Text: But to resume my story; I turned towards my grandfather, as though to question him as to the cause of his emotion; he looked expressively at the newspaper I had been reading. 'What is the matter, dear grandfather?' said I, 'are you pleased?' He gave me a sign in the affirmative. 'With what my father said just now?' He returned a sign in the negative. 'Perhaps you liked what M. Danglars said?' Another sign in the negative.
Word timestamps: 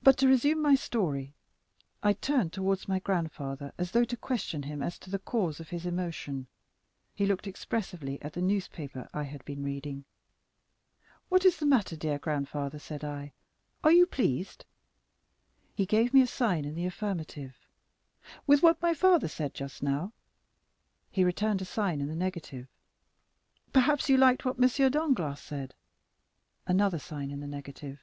But 0.00 0.16
to 0.18 0.28
resume 0.28 0.62
my 0.62 0.76
story; 0.76 1.34
I 2.04 2.12
turned 2.12 2.52
towards 2.52 2.86
my 2.86 3.00
grandfather, 3.00 3.72
as 3.76 3.90
though 3.90 4.04
to 4.04 4.16
question 4.16 4.62
him 4.62 4.80
as 4.80 4.96
to 5.00 5.10
the 5.10 5.18
cause 5.18 5.58
of 5.58 5.70
his 5.70 5.84
emotion; 5.84 6.46
he 7.16 7.26
looked 7.26 7.48
expressively 7.48 8.22
at 8.22 8.34
the 8.34 8.40
newspaper 8.40 9.10
I 9.12 9.24
had 9.24 9.44
been 9.44 9.64
reading. 9.64 10.04
'What 11.28 11.44
is 11.44 11.56
the 11.56 11.66
matter, 11.66 11.96
dear 11.96 12.20
grandfather?' 12.20 12.78
said 12.78 13.02
I, 13.02 13.32
'are 13.82 13.90
you 13.90 14.06
pleased?' 14.06 14.64
He 15.74 15.84
gave 15.84 16.14
me 16.14 16.22
a 16.22 16.26
sign 16.28 16.64
in 16.64 16.76
the 16.76 16.86
affirmative. 16.86 17.56
'With 18.46 18.62
what 18.62 18.80
my 18.80 18.94
father 18.94 19.26
said 19.26 19.52
just 19.52 19.82
now?' 19.82 20.12
He 21.10 21.24
returned 21.24 21.60
a 21.60 21.64
sign 21.64 22.00
in 22.00 22.06
the 22.06 22.14
negative. 22.14 22.68
'Perhaps 23.72 24.08
you 24.08 24.16
liked 24.16 24.44
what 24.44 24.62
M. 24.62 24.90
Danglars 24.92 25.40
said?' 25.40 25.74
Another 26.68 27.00
sign 27.00 27.32
in 27.32 27.40
the 27.40 27.48
negative. 27.48 27.98